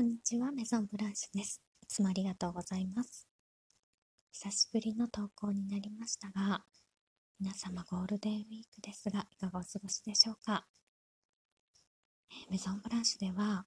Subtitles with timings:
[0.00, 1.60] こんにちは、メゾンブランシュです。
[1.82, 3.28] いつもありがとうございます。
[4.32, 6.64] 久しぶりの投稿になりましたが、
[7.38, 8.44] 皆様ゴールデンウィー
[8.74, 10.64] クですが、いかがお過ごしでしょうか？
[12.50, 13.66] メゾンブランシュでは、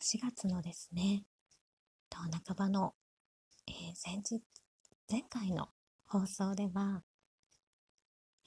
[0.00, 1.24] 4月のですね、
[2.08, 2.94] と半ばの、
[3.68, 4.42] えー、前日、
[5.10, 5.68] 前回の
[6.06, 7.02] 放送では、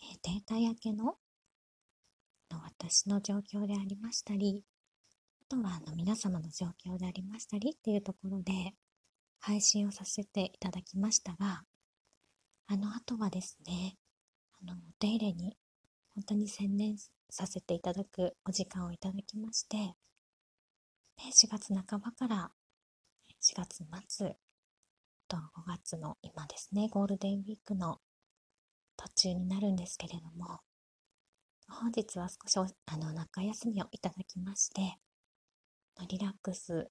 [0.01, 1.19] えー、データ焼けの
[2.49, 4.63] の私の状況でありましたり、
[5.49, 8.75] とはあの皆様の状況でありましたりっていうところで
[9.39, 11.63] 配信をさせていただきましたが、
[12.67, 13.97] あの後はですね、
[14.61, 15.57] あの、お手入れに
[16.13, 16.97] 本当に専念
[17.31, 19.95] させていただくお時間をいただきまして、
[21.17, 22.51] 4月半ばから
[23.41, 24.35] 4月末
[25.27, 27.99] と5月の今ですね、ゴールデンウィークの
[28.97, 30.59] 途中になるんですけれども、
[31.67, 34.99] 本日は少しあの中休みをいただきまして、
[36.07, 36.89] リラックス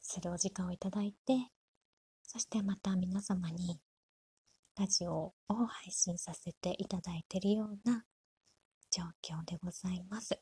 [0.00, 1.50] するお時間をいただいて、
[2.22, 3.80] そしてまた皆様に
[4.78, 8.04] ラジオを配信させていただいているような
[8.90, 10.40] 状況でございます。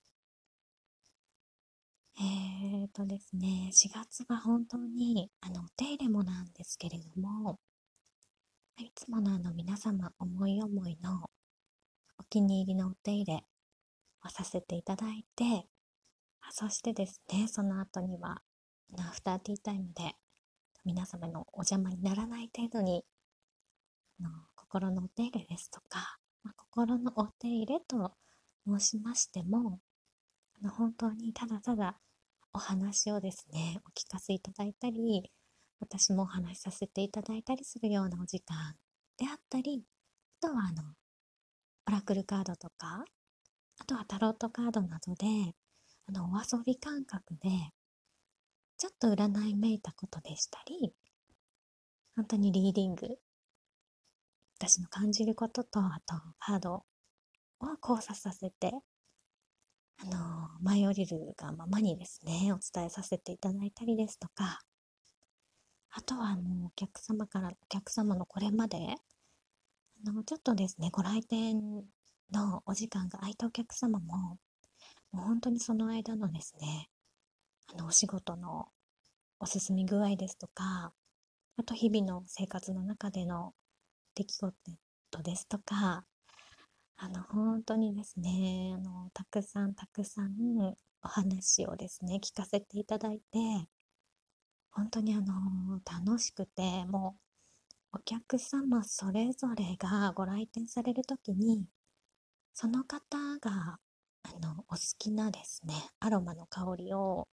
[2.19, 7.59] えーとですね、4月は本当にあのお手入れもなんですけれども、
[8.79, 11.31] いつものあの皆様思い思いの
[12.19, 13.45] お気に入りのお手入れ
[14.25, 15.67] をさせていただいて、
[16.51, 18.43] そしてですね、その後には、
[18.99, 20.15] アフターティータイムで
[20.85, 23.05] 皆様のお邪魔にならない程度に、
[24.21, 28.13] あの心のお手入れですとか、まあ、心のお手入れと
[28.67, 29.81] 申しましても、
[30.63, 31.99] あの本当にただただ
[32.53, 35.31] お話をですね、お聞かせいただいたり、
[35.79, 38.75] 私もお話しさせていただいたりするようなお時間
[39.17, 39.85] であったり、
[40.43, 40.83] あとはあの、
[41.87, 43.05] オラクルカードとか、
[43.79, 45.55] あとはタロットカードなどで、
[46.11, 47.49] あの、お遊び感覚で、
[48.77, 50.93] ちょっと占いめいたことでしたり、
[52.17, 53.07] 本当にリーディング、
[54.59, 56.85] 私の感じることと、あと、カードを
[57.81, 58.73] 交差させて、
[59.99, 64.63] あの、舞い降りるがままにですね、お伝えさせていただいたりですとか、
[65.91, 68.97] あとは、あの、お客様から、お客様のこれまで、
[70.05, 71.85] あの、ちょっとですね、ご来店
[72.33, 74.39] のお時間が空いたお客様も、
[75.13, 76.89] もう本当にその間のですね、
[77.73, 78.69] あの、お仕事の
[79.39, 80.93] お進み具合ですとか、
[81.57, 83.55] あと日々の生活の中での
[84.15, 84.55] 出来事
[85.23, 86.05] ですとか、
[86.97, 90.35] あの、本当にですね、あの、たくさんたくさん
[91.03, 93.69] お話をですね、聞かせていただいて、
[94.71, 97.17] 本当にあの、楽しくて、も
[97.93, 101.67] う、お客様それぞれがご来店される時に、
[102.55, 103.79] その方が、
[104.23, 107.29] あの、お好きなですね、アロマの香りを、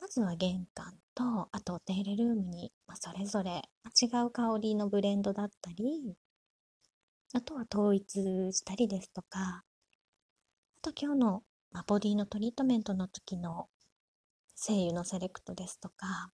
[0.00, 3.62] まずは玄関と、あとお手入れルームに、まあ、それぞれ
[4.00, 6.16] 違う香りのブレンドだったり、
[7.32, 8.20] あとは統一
[8.52, 9.64] したりですとか、あ
[10.82, 11.42] と今日の、
[11.72, 13.68] まあ、ボディのトリートメントの時の
[14.54, 16.30] 精油のセレクトですとか、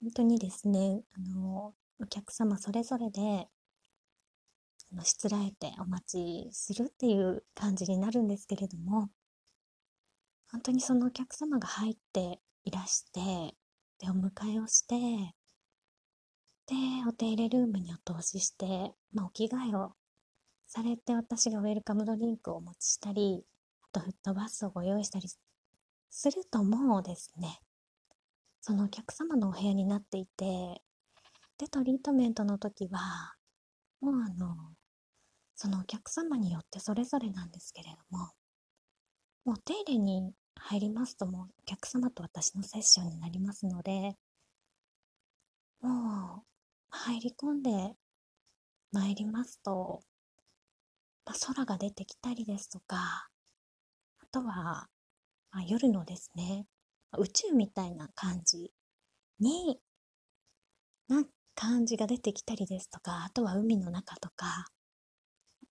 [0.00, 3.48] 本当にですね、あの、お客様それぞれで
[4.94, 9.08] のしつらえてお待ちするっていう感じになるんですけれども
[10.50, 13.20] 本当にそのお客様が入っていらして
[13.98, 14.96] でお迎えをして
[16.66, 16.74] で
[17.08, 19.92] お手入れルームにお通しして、まあ、お着替えを
[20.66, 23.44] されて私がウェルカムドリンクをお持ちしたり
[23.82, 25.28] あとフットバスをご用意したり
[26.10, 27.60] するともうですね
[28.60, 30.82] そのお客様のお部屋になっていて
[31.58, 33.34] でトリートメントの時は
[34.00, 34.56] もうあの
[35.62, 38.32] そのお客様によってそれぞれなんですけれども、
[39.44, 44.16] もう手入れに入りますともうお客様と私のセッションになりますので、
[45.80, 46.42] もう
[46.90, 47.94] 入り込んで
[48.90, 50.02] 参りますと、
[51.24, 53.28] まあ、空が出てきたりですとか、
[54.18, 54.88] あとは、
[55.52, 56.66] まあ、夜のですね、
[57.16, 58.72] 宇宙みたいな感じ
[59.38, 59.78] に、
[61.06, 61.22] な
[61.54, 64.66] 感じが出てきたりですとか、あとは海の中とか、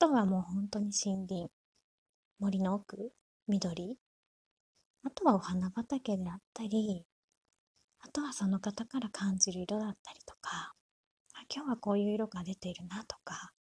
[0.01, 1.51] とはもう本当に森林、
[2.39, 3.12] 森の奥、
[3.48, 4.00] 緑。
[5.03, 7.06] あとはお花畑であったり、
[8.00, 10.74] あとはその方から感じる色だったりとか、
[11.36, 13.51] あ今日はこういう色が出ているなとか、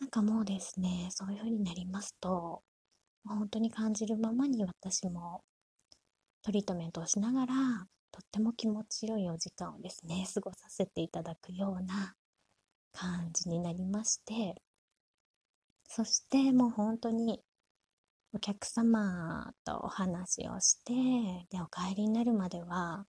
[0.00, 2.62] なんかもうですね、そういう風になりますと、
[3.26, 5.40] 本当に感じるままに私も
[6.42, 7.54] トリートメントをしながら、
[8.12, 12.16] とっても気持ちよいお時間をですね、過ごさせていただくような
[12.92, 14.60] 感じになりまして、
[15.88, 17.40] そしてもう本当に
[18.32, 20.92] お客様とお話をして
[21.50, 23.06] でお帰りになるまでは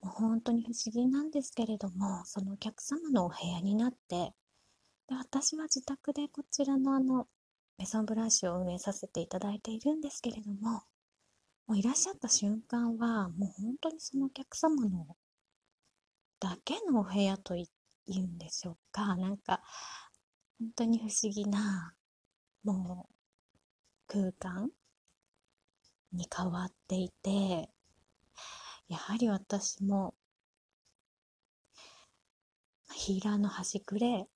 [0.00, 4.32] もう本当に不思議なんですけれどもそのお客様のお部屋になって
[5.08, 7.26] で私は自宅でこちらのあの
[7.78, 10.82] メゾンブラシを運営させていただいているんですけれども
[11.66, 15.06] もういらっしゃった瞬間はもう本当にそのお客様の
[16.40, 17.68] だけのお部屋とい
[18.08, 19.16] うんでしょうか。
[19.16, 19.60] なんか
[20.60, 21.94] 本当に不思議な
[22.62, 24.70] もう空間
[26.12, 27.70] に変わっていて
[28.88, 30.14] やはり私も
[32.92, 34.26] ヒーラーの端くれ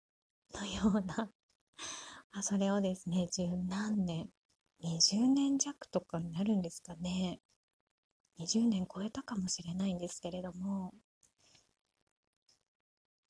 [0.55, 1.31] のような
[2.33, 4.31] あそれをですね十何年
[4.83, 7.41] 20年弱とかになるんですかね。
[8.39, 10.93] 20年超えたかもしれないんですけれども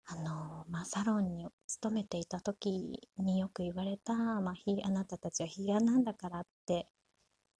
[0.06, 4.54] あの、まあ、サロンに勤めていた時によく言われた、まあ、
[4.84, 6.86] あなたたちはヒーラーなんだからって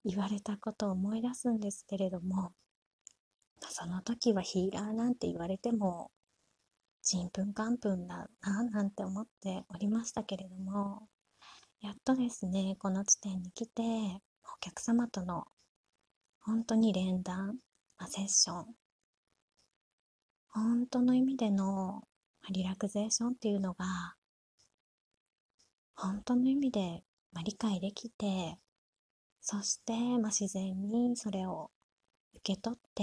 [0.05, 2.53] 言われたことを思い出すんですけれども
[3.71, 6.11] その時はヒーラーなんて言われても
[7.03, 11.09] ちんぷんかんぷんだななんて思っておりましたけれども
[11.81, 15.45] やっとですねこの地点に来てお客様との
[16.41, 17.57] 本当に連弾、
[17.99, 18.67] まあ、セッション
[20.49, 22.03] 本当の意味での
[22.51, 24.15] リラクゼーションっていうのが
[25.97, 27.03] 本当の意味で、
[27.33, 28.59] ま、理解できて
[29.41, 31.71] そして、ま、自然にそれを
[32.35, 33.03] 受け取って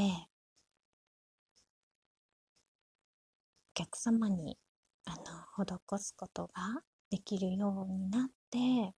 [3.71, 4.57] お客様に
[5.05, 8.93] あの施すことができるようになって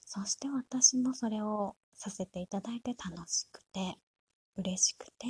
[0.00, 3.96] そして私もそれをさせていただいて楽しくて
[4.56, 5.26] 嬉しくて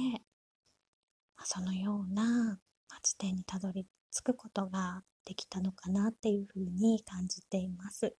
[1.44, 2.58] そのような
[3.02, 8.14] 地点にたどり着くことができたのかなっていうふうに感じています。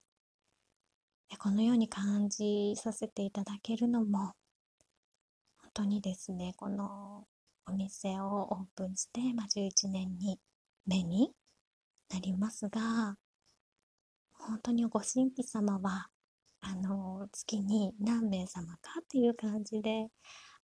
[1.38, 4.34] このように感じさせていただけるのも
[5.58, 7.26] 本当にですねこの
[7.66, 10.38] お店をオープンして、まあ、11年に
[10.86, 11.30] 目に
[12.10, 13.16] なりますが
[14.34, 16.08] 本当にご新規様は
[16.60, 20.08] あの月に何名様かっていう感じで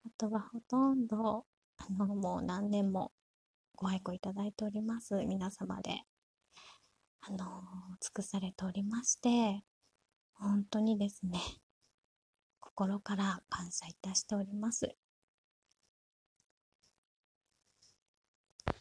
[0.04, 1.44] あとはほとんど
[1.78, 3.12] あのもう何年も
[3.80, 6.00] ご愛顧いただいております皆様で、
[7.20, 7.38] あのー、
[8.00, 9.62] 尽くされておりまして、
[10.34, 11.38] 本当にですね、
[12.58, 14.96] 心から感謝いたしております。
[18.66, 18.72] あ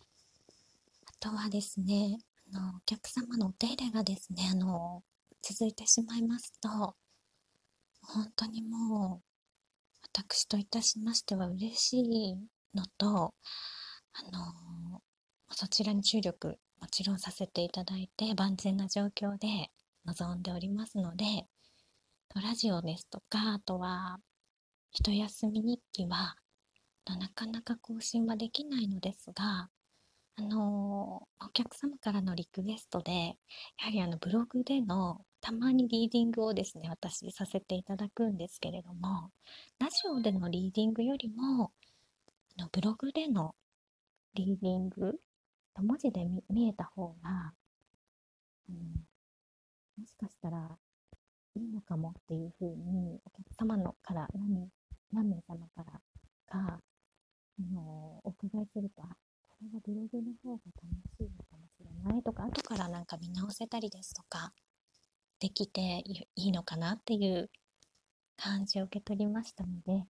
[1.20, 2.18] とはですね、
[2.52, 5.04] あのお客様のお手入れがですね、あの
[5.44, 6.98] 続いてしまいますと、
[8.02, 9.24] 本当にもう、
[10.02, 12.36] 私といたしましては嬉しい
[12.74, 13.36] のと、
[14.14, 14.67] あの
[15.52, 19.72] そちらに注力もちろんさせていただいて万全な状況で
[20.06, 21.48] 臨んでおりますので
[22.36, 24.20] ラジオですとかあとは
[24.92, 26.36] 一休み日記は
[27.16, 29.70] なかなか更新はできないのですが
[30.40, 33.36] あのお客様からのリクエストでや
[33.86, 39.32] はりあのブログでのたまにリーディングをですね私させていただくんですけれども
[39.80, 41.72] ラジオでのリーディングよりも
[42.60, 43.56] あのブログでの
[44.36, 45.20] リーディング
[45.82, 47.54] 文字で見えた方が、
[48.70, 48.76] うん、
[49.98, 50.78] もしかしたら
[51.56, 54.70] いいのかもっていうふうにお客様のから何
[55.12, 56.02] 何名様から
[56.50, 56.80] か、あ
[57.74, 59.08] のお伺いするとあ
[59.50, 64.54] これはブログの方が楽しいのかもしれないとか後からなんか見直せたりですとか
[65.40, 67.50] できていいのかなっていう
[68.38, 70.06] 感じを受け取りましたので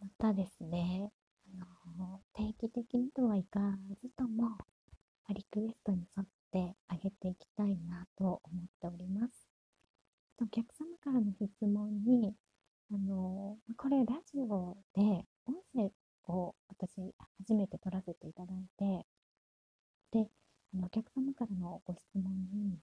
[0.00, 1.10] またですね
[1.58, 3.60] あの定期的にとはいか
[4.02, 4.56] ずとも
[5.32, 9.48] リクエストに沿ってあげていきたいなと思っております。
[10.42, 12.34] お客様からの質問に
[12.92, 15.02] あのこれラジオで
[15.46, 15.92] 音声
[16.28, 19.06] を私初めて取らせていただいて
[20.12, 20.28] で
[20.74, 22.78] あのお客様からのご質問に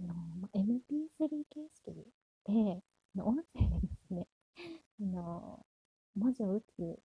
[0.00, 1.94] あの MP3 形式
[2.46, 2.82] で
[3.22, 4.26] 音声でですね
[5.00, 5.66] あの
[6.16, 6.98] 文字を打つよ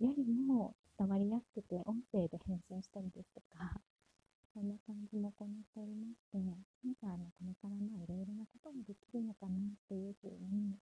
[0.00, 3.80] りも伝わりやすくて音声で返信したりですとか、
[4.54, 10.78] そんな感じも行っておりまして、なんかあのこれからまあいろいろなこともできるのかなっていうふうに、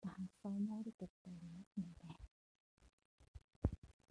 [0.00, 2.16] また発想も降りてきておりますので、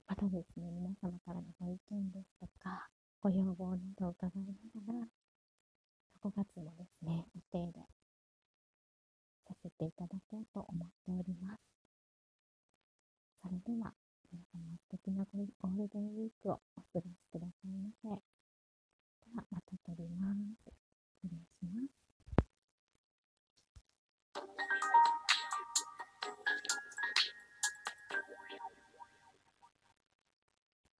[0.06, 2.86] またですね、皆様からのご意見ですとか、
[3.22, 5.10] ご要望などを伺いながら、
[6.22, 7.82] 5月もですね、お手入れ
[9.50, 11.62] させていただこうと思っております。
[13.42, 13.90] それでは、
[14.30, 18.39] 皆様素敵なゴールデンウィークをお過ごしくださいませ。
[19.36, 20.34] は、また撮りま
[20.66, 20.74] す。
[21.22, 22.00] 失礼します。